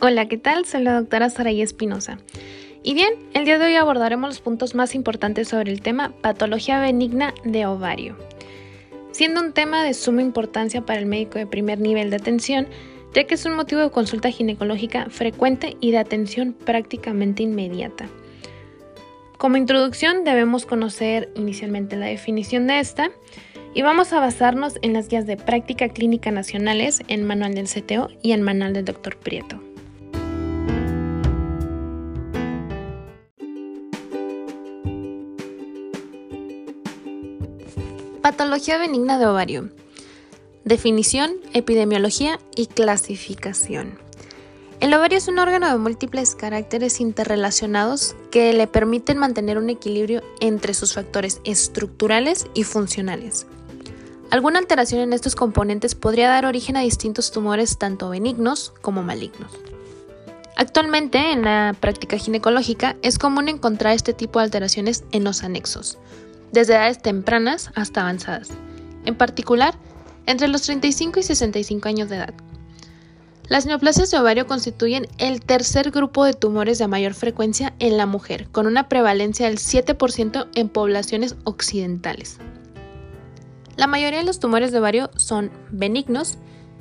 [0.00, 0.64] Hola, ¿qué tal?
[0.64, 2.18] Soy la doctora Saray Espinosa.
[2.84, 6.78] Y bien, el día de hoy abordaremos los puntos más importantes sobre el tema patología
[6.78, 8.16] benigna de ovario.
[9.10, 12.68] Siendo un tema de suma importancia para el médico de primer nivel de atención,
[13.12, 18.06] ya que es un motivo de consulta ginecológica frecuente y de atención prácticamente inmediata.
[19.36, 23.10] Como introducción debemos conocer inicialmente la definición de esta
[23.74, 28.10] y vamos a basarnos en las guías de práctica clínica nacionales en Manual del CTO
[28.22, 29.16] y en Manual del Dr.
[29.16, 29.60] Prieto.
[38.22, 39.68] Patología benigna de ovario.
[40.64, 43.96] Definición, epidemiología y clasificación.
[44.80, 50.22] El ovario es un órgano de múltiples caracteres interrelacionados que le permiten mantener un equilibrio
[50.40, 53.46] entre sus factores estructurales y funcionales.
[54.30, 59.52] Alguna alteración en estos componentes podría dar origen a distintos tumores tanto benignos como malignos.
[60.56, 65.98] Actualmente, en la práctica ginecológica, es común encontrar este tipo de alteraciones en los anexos,
[66.52, 68.50] desde edades tempranas hasta avanzadas,
[69.04, 69.74] en particular
[70.26, 72.34] entre los 35 y 65 años de edad.
[73.48, 78.04] Las neoplasias de ovario constituyen el tercer grupo de tumores de mayor frecuencia en la
[78.04, 82.36] mujer, con una prevalencia del 7% en poblaciones occidentales.
[83.76, 86.36] La mayoría de los tumores de ovario son benignos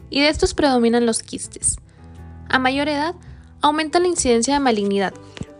[0.09, 1.77] y de estos predominan los quistes.
[2.49, 3.15] A mayor edad,
[3.61, 5.13] aumenta la incidencia de malignidad,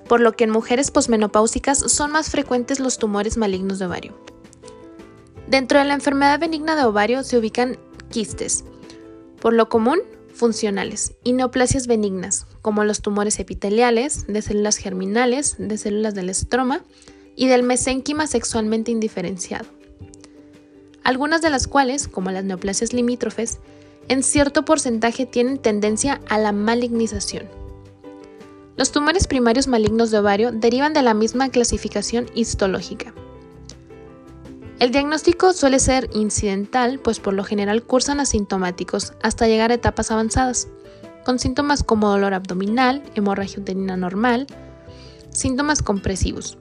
[0.08, 4.18] por lo que en mujeres posmenopáusicas son más frecuentes los tumores malignos de ovario.
[5.48, 7.78] Dentro de la enfermedad benigna de ovario se ubican
[8.10, 8.66] quistes.
[9.40, 10.00] Por lo común,
[10.34, 16.84] funcionales y neoplasias benignas, como los tumores epiteliales, de células germinales, de células del estroma
[17.36, 19.66] y del mesénquima sexualmente indiferenciado.
[21.04, 23.60] Algunas de las cuales, como las neoplasias limítrofes,
[24.10, 27.48] en cierto porcentaje tienen tendencia a la malignización.
[28.78, 33.12] Los tumores primarios malignos de ovario derivan de la misma clasificación histológica.
[34.80, 40.12] El diagnóstico suele ser incidental, pues por lo general cursan asintomáticos hasta llegar a etapas
[40.12, 40.68] avanzadas,
[41.26, 44.46] con síntomas como dolor abdominal, hemorragia uterina normal,
[45.32, 46.60] síntomas compresivos.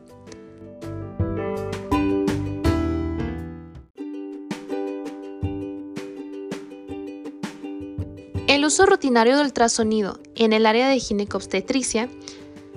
[8.67, 12.09] Uso rutinario del ultrasonido en el área de ginecobstetricia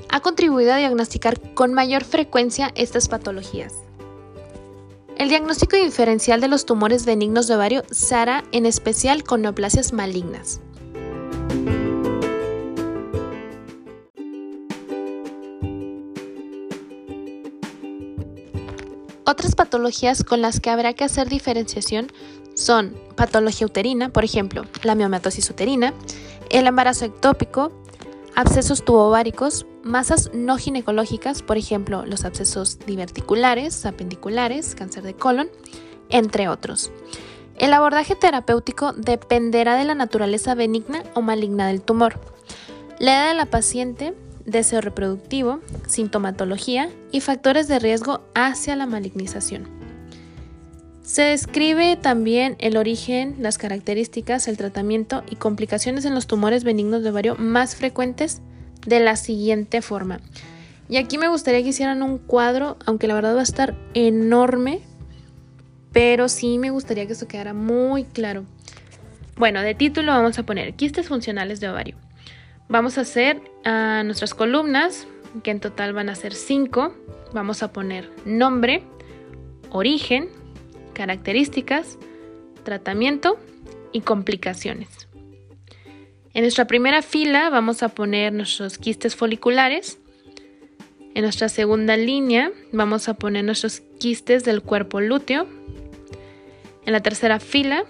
[0.10, 3.74] ha contribuido a diagnosticar con mayor frecuencia estas patologías.
[5.18, 9.92] El diagnóstico diferencial de los tumores benignos de ovario se hará en especial con neoplasias
[9.92, 10.62] malignas.
[19.26, 22.12] Otras patologías con las que habrá que hacer diferenciación
[22.60, 25.94] son patología uterina, por ejemplo, la miomatosis uterina,
[26.50, 27.72] el embarazo ectópico,
[28.36, 35.50] abscesos tubováricos, masas no ginecológicas, por ejemplo, los abscesos diverticulares, apendiculares, cáncer de colon,
[36.10, 36.92] entre otros.
[37.58, 42.20] El abordaje terapéutico dependerá de la naturaleza benigna o maligna del tumor,
[43.00, 44.14] la edad de la paciente,
[44.46, 49.79] deseo reproductivo, sintomatología y factores de riesgo hacia la malignización.
[51.10, 57.02] Se describe también el origen, las características, el tratamiento y complicaciones en los tumores benignos
[57.02, 58.44] de ovario más frecuentes
[58.86, 60.20] de la siguiente forma.
[60.88, 64.82] Y aquí me gustaría que hicieran un cuadro, aunque la verdad va a estar enorme,
[65.92, 68.46] pero sí me gustaría que esto quedara muy claro.
[69.36, 71.96] Bueno, de título vamos a poner quistes funcionales de ovario.
[72.68, 75.08] Vamos a hacer a nuestras columnas,
[75.42, 76.94] que en total van a ser cinco.
[77.34, 78.84] Vamos a poner nombre,
[79.72, 80.30] origen,
[81.00, 81.98] características,
[82.66, 83.40] tratamiento
[83.94, 85.08] y complicaciones.
[86.34, 89.98] En nuestra primera fila vamos a poner nuestros quistes foliculares.
[91.16, 95.48] En nuestra segunda línea vamos a poner nuestros quistes del cuerpo lúteo.
[96.86, 97.86] En la tercera fila,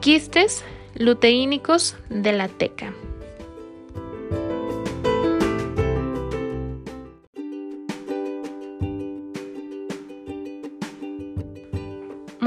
[0.00, 0.64] quistes
[0.94, 2.92] luteínicos de la teca.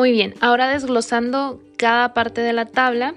[0.02, 3.14] Muy bien, ahora desglosando cada parte de la tabla.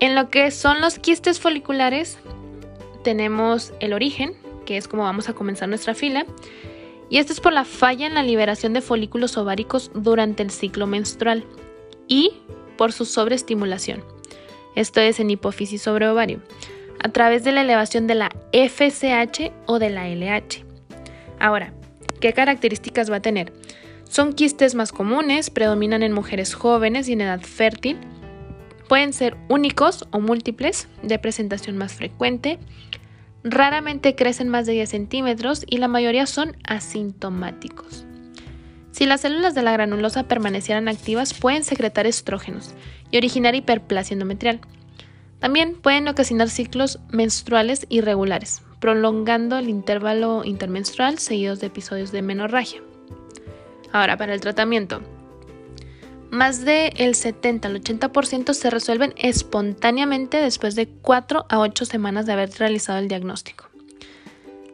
[0.00, 2.16] En lo que son los quistes foliculares,
[3.04, 4.32] tenemos el origen,
[4.64, 6.24] que es como vamos a comenzar nuestra fila.
[7.10, 10.86] Y esto es por la falla en la liberación de folículos ováricos durante el ciclo
[10.86, 11.44] menstrual
[12.06, 12.32] y
[12.78, 14.02] por su sobreestimulación.
[14.74, 16.40] Esto es en hipófisis sobre ovario,
[17.04, 20.64] a través de la elevación de la FSH o de la LH.
[21.38, 21.74] Ahora,
[22.20, 23.52] ¿qué características va a tener?
[24.08, 27.98] Son quistes más comunes, predominan en mujeres jóvenes y en edad fértil,
[28.88, 32.58] Pueden ser únicos o múltiples, de presentación más frecuente.
[33.44, 38.06] Raramente crecen más de 10 centímetros y la mayoría son asintomáticos.
[38.90, 42.74] Si las células de la granulosa permanecieran activas, pueden secretar estrógenos
[43.10, 44.60] y originar hiperplasia endometrial.
[45.38, 52.80] También pueden ocasionar ciclos menstruales irregulares, prolongando el intervalo intermenstrual seguidos de episodios de menorragia.
[53.92, 55.02] Ahora, para el tratamiento.
[56.30, 62.34] Más del 70 al 80% se resuelven espontáneamente después de 4 a 8 semanas de
[62.34, 63.64] haber realizado el diagnóstico.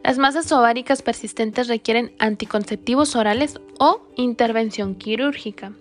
[0.02, 5.72] Las masas ováricas persistentes requieren anticonceptivos orales o intervención quirúrgica.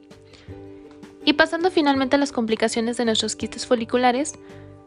[1.26, 4.36] Y pasando finalmente a las complicaciones de nuestros quistes foliculares,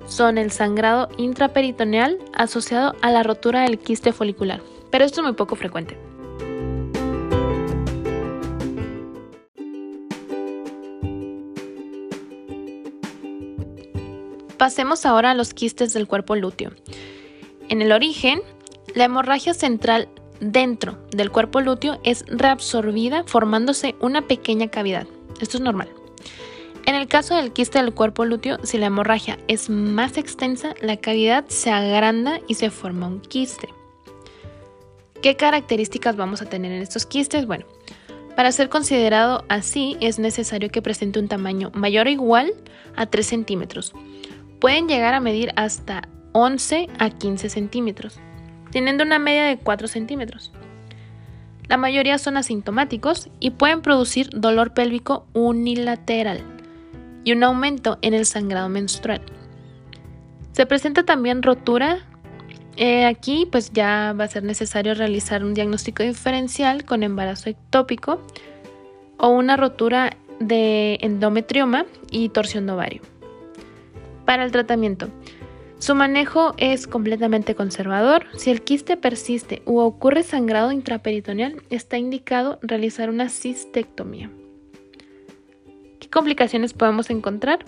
[0.07, 5.35] son el sangrado intraperitoneal asociado a la rotura del quiste folicular, pero esto es muy
[5.35, 6.06] poco frecuente.
[14.67, 16.73] Pasemos ahora a los quistes del cuerpo lúteo.
[17.69, 18.41] En el origen,
[18.97, 20.09] la hemorragia central
[20.41, 25.07] dentro del cuerpo lúteo es reabsorbida formándose una pequeña cavidad.
[25.41, 25.89] Esto es normal.
[26.85, 30.97] En el caso del quiste del cuerpo lúteo, si la hemorragia es más extensa, la
[30.97, 33.69] cavidad se agranda y se forma un quiste.
[35.23, 37.47] ¿Qué características vamos a tener en estos quistes?
[37.47, 37.67] Bueno,
[38.35, 42.53] para ser considerado así es necesario que presente un tamaño mayor o igual
[42.97, 43.93] a 3 centímetros.
[44.61, 48.19] Pueden llegar a medir hasta 11 a 15 centímetros,
[48.71, 50.53] teniendo una media de 4 centímetros.
[51.69, 56.43] La mayoría son asintomáticos y pueden producir dolor pélvico unilateral
[57.25, 59.21] y un aumento en el sangrado menstrual.
[60.53, 61.99] Se presenta también rotura.
[62.77, 68.23] Eh, aquí pues ya va a ser necesario realizar un diagnóstico diferencial con embarazo ectópico
[69.19, 73.16] o una rotura de endometrioma y torsión de ovario.
[74.27, 75.09] Para el tratamiento,
[75.79, 78.27] su manejo es completamente conservador.
[78.37, 84.31] Si el quiste persiste u ocurre sangrado intraperitoneal, está indicado realizar una cistectomía.
[86.01, 87.65] ¿Qué complicaciones podemos encontrar?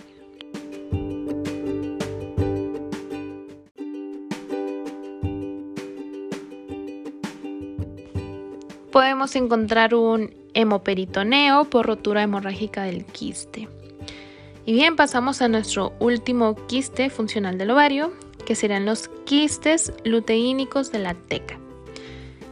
[8.91, 13.69] Podemos encontrar un hemoperitoneo por rotura hemorrágica del quiste.
[14.69, 18.13] Y bien, pasamos a nuestro último quiste funcional del ovario,
[18.45, 21.57] que serán los quistes luteínicos de la teca.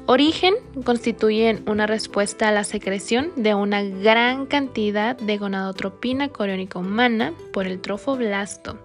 [0.08, 7.36] Origen constituyen una respuesta a la secreción de una gran cantidad de gonadotropina coriónica humana
[7.54, 8.80] por el trofoblasto.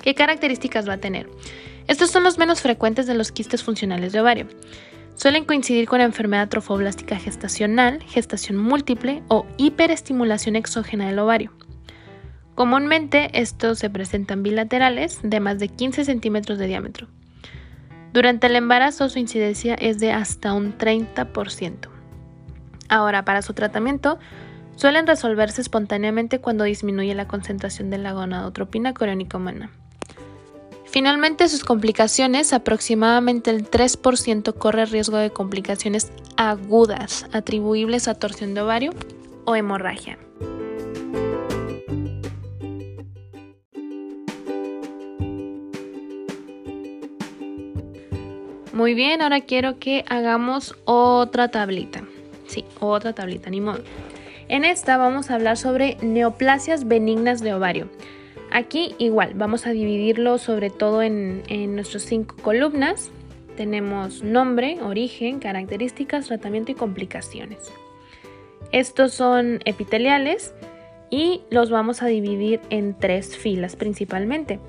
[0.00, 1.28] ¿Qué características va a tener?
[1.88, 4.46] Estos son los menos frecuentes de los quistes funcionales de ovario.
[5.14, 11.52] Suelen coincidir con la enfermedad trofoblástica gestacional, gestación múltiple o hiperestimulación exógena del ovario.
[12.56, 17.06] Comúnmente estos se presentan bilaterales de más de 15 centímetros de diámetro.
[18.14, 21.90] Durante el embarazo su incidencia es de hasta un 30%.
[22.88, 24.18] Ahora, para su tratamiento,
[24.74, 29.70] suelen resolverse espontáneamente cuando disminuye la concentración de la gonadotropina coriónica humana.
[30.86, 38.62] Finalmente, sus complicaciones, aproximadamente el 3% corre riesgo de complicaciones agudas atribuibles a torsión de
[38.62, 38.92] ovario
[39.44, 40.16] o hemorragia.
[48.76, 52.02] Muy bien, ahora quiero que hagamos otra tablita.
[52.46, 53.80] Sí, otra tablita, ni modo.
[54.48, 57.88] En esta vamos a hablar sobre neoplasias benignas de ovario.
[58.52, 63.10] Aquí igual, vamos a dividirlo sobre todo en, en nuestras cinco columnas.
[63.56, 67.72] Tenemos nombre, origen, características, tratamiento y complicaciones.
[68.72, 70.52] Estos son epiteliales
[71.08, 74.60] y los vamos a dividir en tres filas principalmente,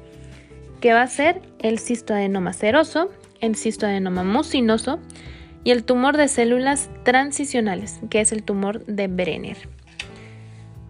[0.80, 3.10] que va a ser el cistoadenoma seroso,
[3.42, 5.00] el cistoadenoma mucinoso
[5.64, 9.58] y el tumor de células transicionales, que es el tumor de Brenner.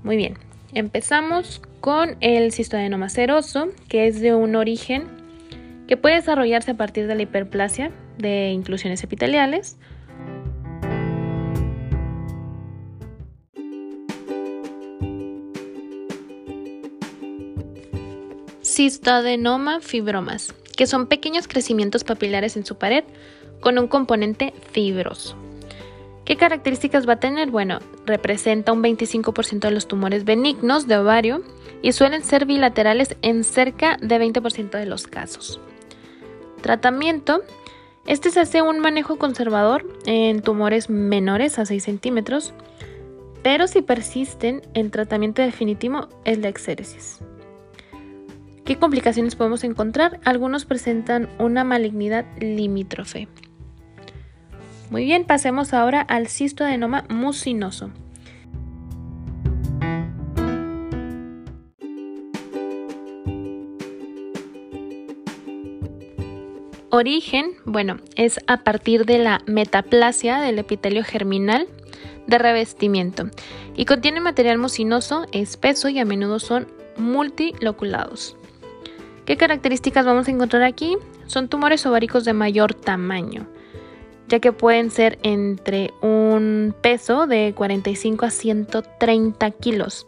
[0.03, 0.35] Muy bien,
[0.73, 5.05] empezamos con el cistoadenoma seroso, que es de un origen
[5.87, 9.77] que puede desarrollarse a partir de la hiperplasia de inclusiones epiteliales.
[18.61, 23.03] Cistoadenoma fibromas, que son pequeños crecimientos papilares en su pared
[23.59, 25.35] con un componente fibroso.
[26.23, 27.51] ¿Qué características va a tener?
[27.51, 31.41] Bueno, representa un 25% de los tumores benignos de ovario
[31.81, 35.59] y suelen ser bilaterales en cerca de 20% de los casos.
[36.61, 37.41] Tratamiento.
[38.05, 42.53] Este se hace un manejo conservador en tumores menores a 6 centímetros,
[43.41, 47.19] pero si persisten, el tratamiento definitivo es la exéresis.
[48.67, 50.19] ¿Qué complicaciones podemos encontrar?
[50.25, 53.29] Algunos presentan una malignidad limítrofe.
[54.89, 57.91] Muy bien, pasemos ahora al cistoadenoma mucinoso.
[66.89, 71.67] Origen, bueno, es a partir de la metaplasia del epitelio germinal
[72.27, 73.29] de revestimiento
[73.77, 78.35] y contiene material mucinoso espeso y a menudo son multiloculados.
[79.27, 80.97] ¿Qué características vamos a encontrar aquí?
[81.25, 83.45] Son tumores ováricos de mayor tamaño,
[84.29, 90.07] ya que pueden ser entre un peso de 45 a 130 kilos.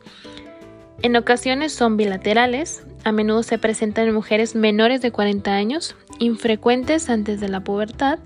[1.02, 7.10] En ocasiones son bilaterales, a menudo se presentan en mujeres menores de 40 años, infrecuentes
[7.10, 8.20] antes de la pubertad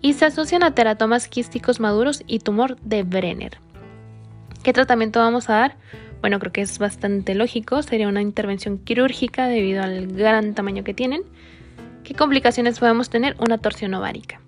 [0.00, 3.58] y se asocian a teratomas quísticos maduros y tumor de Brenner.
[4.62, 5.76] ¿Qué tratamiento vamos a dar?
[6.24, 10.94] Bueno, creo que es bastante lógico, sería una intervención quirúrgica debido al gran tamaño que
[10.94, 11.22] tienen.
[12.02, 13.36] ¿Qué complicaciones podemos tener?
[13.40, 14.40] Una torsión ovárica.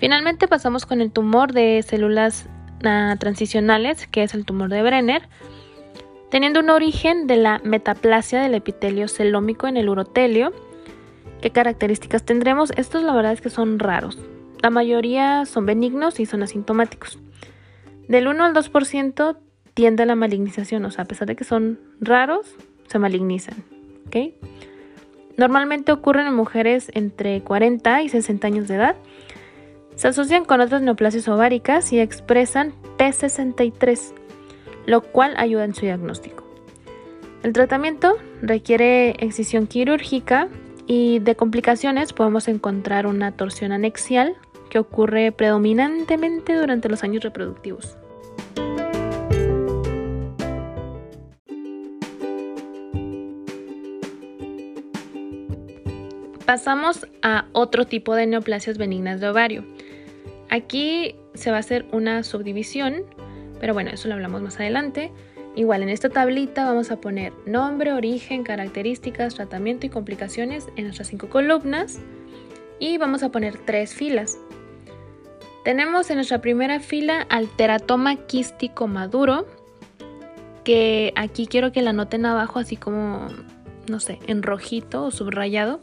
[0.00, 2.48] Finalmente pasamos con el tumor de células
[2.84, 5.28] ah, transicionales, que es el tumor de Brenner
[6.32, 10.52] teniendo un origen de la metaplasia del epitelio celómico en el urotelio.
[11.42, 12.72] ¿Qué características tendremos?
[12.76, 14.18] Estos la verdad es que son raros.
[14.60, 17.20] La mayoría son benignos y son asintomáticos.
[18.08, 19.36] Del 1 al 2%
[19.74, 23.64] tiende a la malignización, o sea, a pesar de que son raros, se malignizan.
[25.36, 28.96] Normalmente ocurren en mujeres entre 40 y 60 años de edad.
[29.96, 34.12] Se asocian con otras neoplasias ováricas y expresan P63,
[34.86, 36.44] lo cual ayuda en su diagnóstico.
[37.42, 40.48] El tratamiento requiere excisión quirúrgica
[40.86, 44.36] y de complicaciones podemos encontrar una torsión anexial
[44.70, 47.96] que ocurre predominantemente durante los años reproductivos.
[56.46, 59.64] Pasamos a otro tipo de neoplasias benignas de ovario.
[60.50, 63.04] Aquí se va a hacer una subdivisión
[63.64, 65.10] pero bueno, eso lo hablamos más adelante.
[65.56, 71.08] Igual en esta tablita vamos a poner nombre, origen, características, tratamiento y complicaciones en nuestras
[71.08, 72.00] cinco columnas
[72.78, 74.38] y vamos a poner tres filas.
[75.64, 79.46] Tenemos en nuestra primera fila al teratoma quístico maduro,
[80.62, 83.28] que aquí quiero que la noten abajo así como,
[83.88, 85.80] no sé, en rojito o subrayado,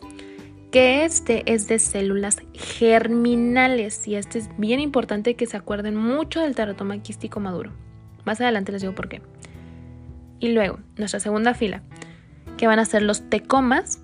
[0.71, 6.39] que este es de células germinales y este es bien importante que se acuerden mucho
[6.39, 7.71] del teratoma quístico maduro.
[8.23, 9.21] Más adelante les digo por qué.
[10.39, 11.83] Y luego, nuestra segunda fila,
[12.57, 14.01] que van a ser los tecomas.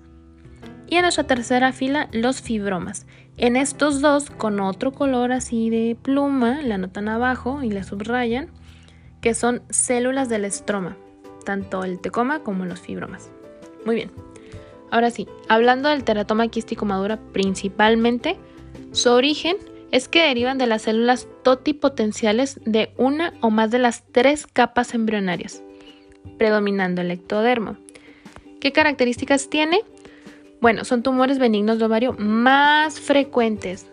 [0.86, 3.06] Y en nuestra tercera fila, los fibromas.
[3.36, 8.50] En estos dos, con otro color así de pluma, la anotan abajo y la subrayan,
[9.20, 10.96] que son células del estroma,
[11.44, 13.30] tanto el tecoma como los fibromas.
[13.84, 14.10] Muy bien.
[14.90, 18.36] Ahora sí, hablando del teratoma quístico madura principalmente,
[18.92, 19.56] su origen
[19.90, 24.94] es que derivan de las células totipotenciales de una o más de las tres capas
[24.94, 25.62] embrionarias,
[26.36, 27.76] predominando el ectodermo.
[28.60, 29.80] ¿Qué características tiene?
[30.60, 33.86] Bueno, son tumores benignos de ovario más frecuentes.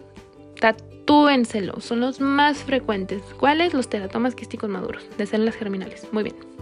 [0.60, 3.22] Tatúenselo, son los más frecuentes.
[3.40, 3.74] ¿Cuáles?
[3.74, 6.08] Los teratomas quísticos maduros, de células germinales.
[6.12, 6.55] Muy bien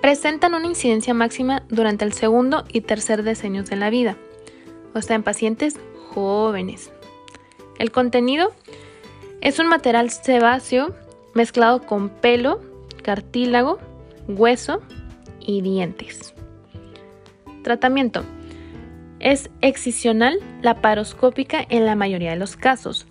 [0.00, 4.16] presentan una incidencia máxima durante el segundo y tercer decenios de la vida,
[4.94, 5.76] o sea, en pacientes
[6.10, 6.92] jóvenes.
[7.78, 8.52] El contenido
[9.40, 10.94] es un material sebáceo
[11.34, 12.60] mezclado con pelo,
[13.02, 13.78] cartílago,
[14.26, 14.80] hueso
[15.40, 16.34] y dientes.
[17.62, 18.24] Tratamiento.
[19.20, 23.06] Es excisional laparoscópica en la mayoría de los casos.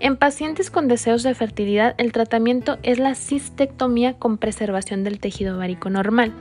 [0.00, 5.56] En pacientes con deseos de fertilidad, el tratamiento es la cistectomía con preservación del tejido
[5.56, 6.32] ovárico normal.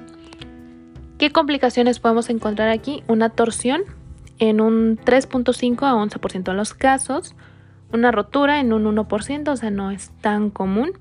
[1.18, 3.04] ¿Qué complicaciones podemos encontrar aquí?
[3.08, 3.84] Una torsión
[4.40, 7.36] en un 3.5 a 11% de los casos,
[7.94, 10.92] una rotura en un 1%, o sea, no es tan común,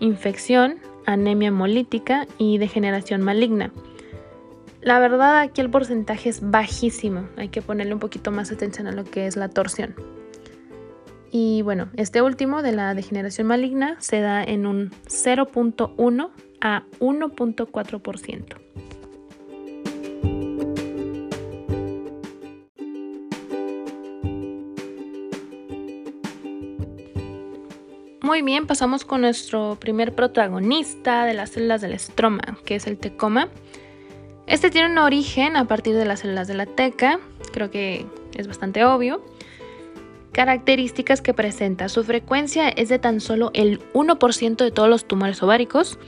[0.00, 3.70] infección, anemia hemolítica y degeneración maligna.
[4.82, 8.92] La verdad aquí el porcentaje es bajísimo, hay que ponerle un poquito más atención a
[8.92, 9.94] lo que es la torsión.
[11.30, 18.56] Y bueno, este último de la degeneración maligna se da en un 0.1 a 1.4%.
[28.22, 32.96] Muy bien, pasamos con nuestro primer protagonista de las células del estroma, que es el
[32.96, 33.48] tecoma.
[34.46, 37.18] Este tiene un origen a partir de las células de la teca,
[37.52, 38.06] creo que
[38.36, 39.24] es bastante obvio.
[40.32, 41.88] Características que presenta.
[41.88, 45.98] Su frecuencia es de tan solo el 1% de todos los tumores ováricos.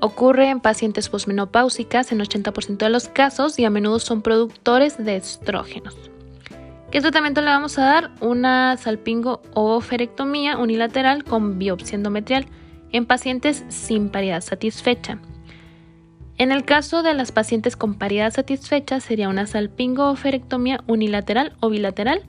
[0.00, 5.16] Ocurre en pacientes posmenopáusicas en 80% de los casos y a menudo son productores de
[5.16, 5.96] estrógenos.
[6.90, 8.10] ¿Qué tratamiento le vamos a dar?
[8.20, 9.82] Una salpingo o
[10.58, 12.46] unilateral con biopsia endometrial
[12.92, 15.18] en pacientes sin paridad satisfecha.
[16.38, 20.16] En el caso de las pacientes con paridad satisfecha sería una salpingo o
[20.86, 22.22] unilateral o bilateral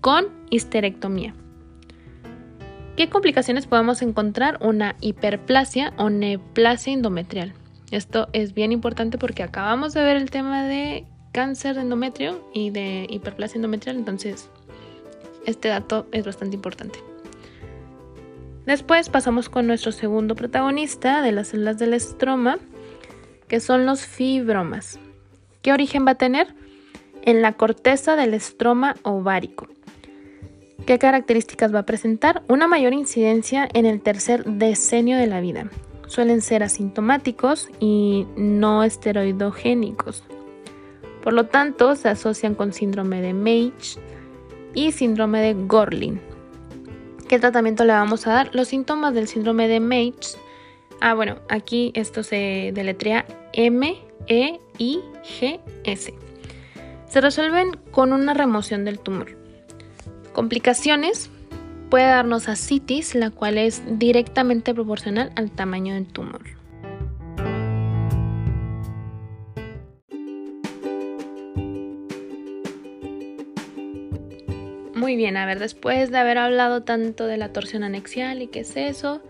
[0.00, 1.34] con histerectomía.
[2.96, 4.58] ¿Qué complicaciones podemos encontrar?
[4.62, 7.52] Una hiperplasia o neoplasia endometrial.
[7.90, 12.70] Esto es bien importante porque acabamos de ver el tema de cáncer de endometrio y
[12.70, 14.48] de hiperplasia endometrial, entonces
[15.44, 16.98] este dato es bastante importante.
[18.64, 22.58] Después pasamos con nuestro segundo protagonista de las células del estroma,
[23.46, 24.98] que son los fibromas.
[25.62, 26.54] ¿Qué origen va a tener?
[27.22, 29.68] En la corteza del estroma ovárico.
[30.86, 32.44] ¿Qué características va a presentar?
[32.46, 35.68] Una mayor incidencia en el tercer decenio de la vida.
[36.06, 40.22] Suelen ser asintomáticos y no esteroidogénicos.
[41.24, 43.98] Por lo tanto, se asocian con síndrome de Mage
[44.74, 46.20] y síndrome de Gorlin.
[47.28, 48.54] ¿Qué tratamiento le vamos a dar?
[48.54, 50.38] Los síntomas del síndrome de Mage.
[51.00, 54.04] Ah, bueno, aquí esto se deletrea M-E-I-G-S.
[57.08, 59.45] Se resuelven con una remoción del tumor.
[60.36, 61.30] Complicaciones.
[61.88, 66.42] Puede darnos ascitis, la cual es directamente proporcional al tamaño del tumor.
[74.94, 78.60] Muy bien, a ver, después de haber hablado tanto de la torsión anexial y qué
[78.60, 79.22] es eso,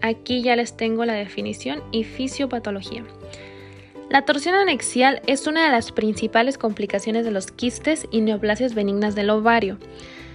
[0.00, 3.04] aquí ya les tengo la definición y fisiopatología.
[4.08, 9.14] La torsión anexial es una de las principales complicaciones de los quistes y neoplasias benignas
[9.14, 9.76] del ovario.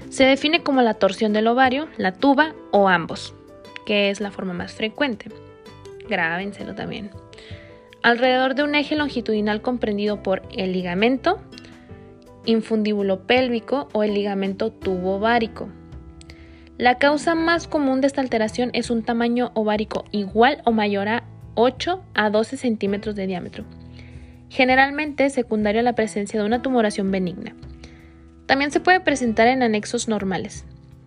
[0.09, 3.35] Se define como la torsión del ovario, la tuba o ambos,
[3.85, 5.29] que es la forma más frecuente.
[6.07, 7.11] Grábenselo también.
[8.03, 11.39] Alrededor de un eje longitudinal comprendido por el ligamento,
[12.45, 15.67] infundíbulo pélvico o el ligamento tubo ovárico.
[16.77, 21.23] La causa más común de esta alteración es un tamaño ovárico igual o mayor a
[21.55, 23.65] 8 a 12 centímetros de diámetro,
[24.47, 27.55] generalmente secundario a la presencia de una tumoración benigna.
[28.47, 30.65] También se puede presentar en anexos normales,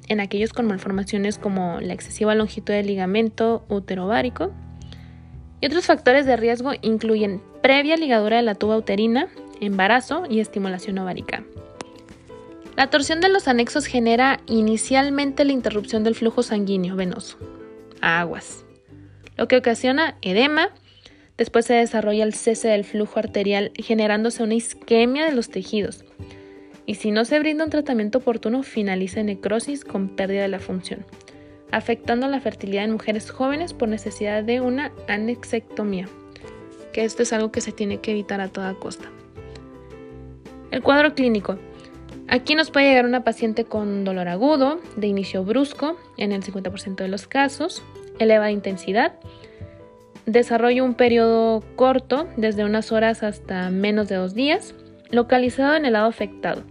[0.08, 4.52] en aquellos con malformaciones como la excesiva longitud del ligamento uterovárico.
[5.60, 9.28] Y otros factores de riesgo incluyen previa ligadura de la tuba uterina,
[9.60, 11.42] embarazo y estimulación ovárica.
[12.76, 17.36] La torsión de los anexos genera inicialmente la interrupción del flujo sanguíneo venoso,
[18.00, 18.64] aguas,
[19.36, 20.68] lo que ocasiona edema,
[21.36, 26.04] después se desarrolla el cese del flujo arterial generándose una isquemia de los tejidos,
[26.90, 30.58] y si no se brinda un tratamiento oportuno finaliza en necrosis con pérdida de la
[30.58, 31.06] función,
[31.70, 36.08] afectando la fertilidad en mujeres jóvenes por necesidad de una anexectomía,
[36.92, 39.08] que esto es algo que se tiene que evitar a toda costa.
[40.72, 41.60] El cuadro clínico.
[42.26, 46.96] Aquí nos puede llegar una paciente con dolor agudo, de inicio brusco, en el 50%
[46.96, 47.84] de los casos,
[48.18, 49.14] elevada intensidad,
[50.26, 54.74] desarrollo un periodo corto, desde unas horas hasta menos de dos días,
[55.12, 56.64] localizado en el lado afectado,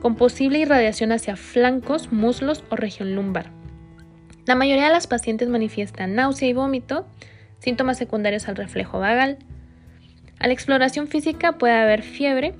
[0.00, 3.50] con posible irradiación hacia flancos, muslos o región lumbar.
[4.46, 7.06] La mayoría de las pacientes manifiestan náusea y vómito,
[7.58, 9.38] síntomas secundarios al reflejo vagal.
[10.38, 12.54] A la exploración física puede haber fiebre.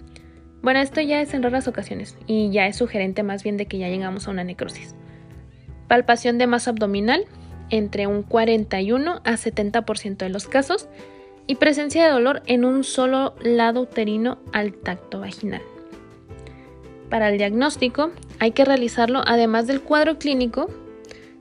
[0.63, 3.79] Bueno, esto ya es en raras ocasiones y ya es sugerente más bien de que
[3.79, 4.95] ya llegamos a una necrosis.
[5.89, 7.25] Palpación de masa abdominal
[7.71, 10.89] entre un 41 a 70% de los casos
[11.47, 15.63] y presencia de dolor en un solo lado uterino al tacto vaginal.
[17.11, 20.71] Para el diagnóstico hay que realizarlo además del cuadro clínico,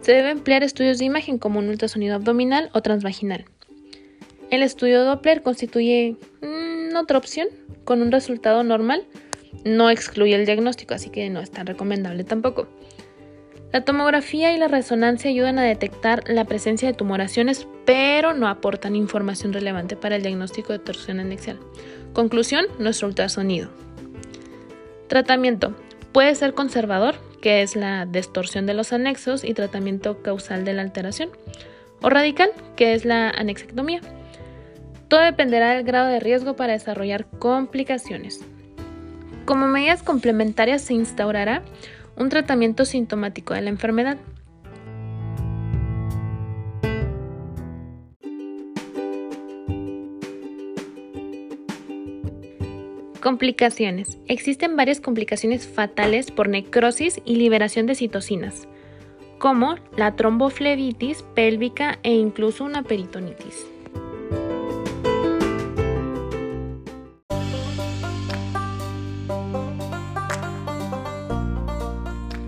[0.02, 3.46] se debe emplear estudios de imagen como un ultrasonido abdominal o transvaginal.
[4.50, 7.48] El estudio Doppler constituye mm, otra opción
[7.86, 9.04] con un resultado normal,
[9.64, 12.68] no excluye el diagnóstico, así que no es tan recomendable tampoco.
[13.72, 18.96] La tomografía y la resonancia ayudan a detectar la presencia de tumoraciones, pero no aportan
[18.96, 21.60] información relevante para el diagnóstico de torsión anexial.
[22.14, 23.70] Conclusión, nuestro ultrasonido.
[25.10, 25.74] Tratamiento.
[26.12, 30.84] Puede ser conservador, que es la distorsión de los anexos y tratamiento causal de la
[30.84, 31.32] alteración,
[32.02, 34.02] o radical, que es la anexectomía.
[35.08, 38.42] Todo dependerá del grado de riesgo para desarrollar complicaciones.
[39.46, 41.64] Como medidas complementarias se instaurará
[42.16, 44.18] un tratamiento sintomático de la enfermedad.
[53.22, 54.18] Complicaciones.
[54.28, 58.68] Existen varias complicaciones fatales por necrosis y liberación de citocinas,
[59.40, 63.66] como la tromboflebitis pélvica e incluso una peritonitis.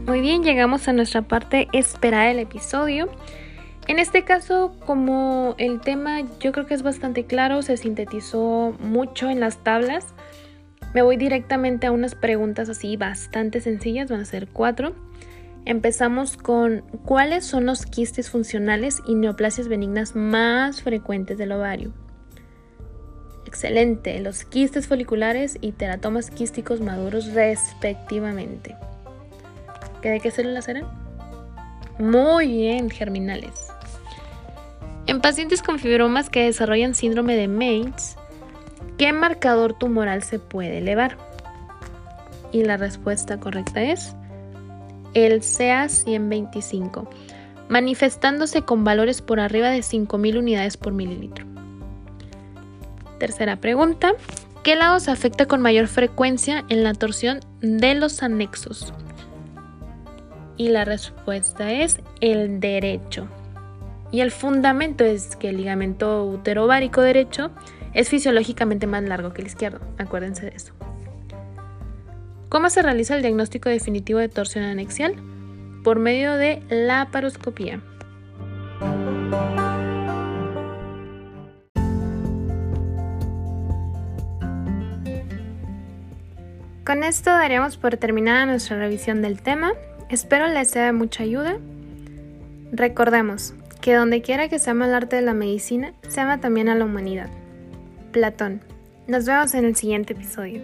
[0.08, 3.10] Muy bien, llegamos a nuestra parte esperada del episodio.
[3.88, 9.30] En este caso, como el tema yo creo que es bastante claro, se sintetizó mucho
[9.30, 10.14] en las tablas,
[10.94, 14.96] me voy directamente a unas preguntas así bastante sencillas, van a ser cuatro.
[15.64, 21.94] Empezamos con cuáles son los quistes funcionales y neoplasias benignas más frecuentes del ovario.
[23.46, 28.76] Excelente, los quistes foliculares y teratomas quísticos maduros respectivamente.
[30.02, 30.86] ¿De qué células eran?
[32.00, 33.68] Muy bien, germinales.
[35.06, 38.16] En pacientes con fibromas que desarrollan síndrome de Mates,
[39.02, 41.18] ¿qué marcador tumoral se puede elevar?
[42.52, 44.16] Y la respuesta correcta es
[45.16, 47.08] el CA125,
[47.68, 51.48] manifestándose con valores por arriba de 5.000 unidades por mililitro.
[53.18, 54.12] Tercera pregunta,
[54.62, 58.94] ¿qué lado se afecta con mayor frecuencia en la torsión de los anexos?
[60.58, 63.28] Y la respuesta es el derecho.
[64.12, 67.50] Y el fundamento es que el ligamento uterovárico derecho
[67.94, 69.80] es fisiológicamente más largo que el izquierdo.
[69.98, 70.74] Acuérdense de eso.
[72.50, 75.16] ¿Cómo se realiza el diagnóstico definitivo de torsión anexial?
[75.84, 77.82] Por medio de la paroscopía.
[86.86, 89.72] Con esto daríamos por terminada nuestra revisión del tema.
[90.10, 91.58] Espero les sea de mucha ayuda.
[92.74, 96.68] Recordemos, que donde quiera que se ama el arte de la medicina, se ama también
[96.68, 97.30] a la humanidad.
[98.12, 98.62] Platón.
[99.08, 100.62] Nos vemos en el siguiente episodio.